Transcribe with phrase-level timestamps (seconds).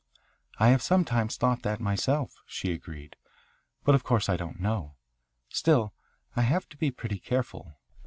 [0.57, 3.17] "I have sometimes thought that myself," she agreed.
[3.83, 4.95] "But of course I don't know.
[5.49, 5.93] Still,
[6.35, 7.75] I have to be pretty careful.